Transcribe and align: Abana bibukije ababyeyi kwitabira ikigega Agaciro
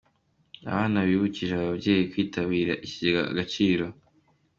Abana 0.69 0.97
bibukije 1.07 1.53
ababyeyi 1.55 2.03
kwitabira 2.11 2.73
ikigega 2.85 3.21
Agaciro 3.31 3.85